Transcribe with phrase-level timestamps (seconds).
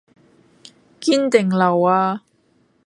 [0.99, 2.23] 堅定流呀？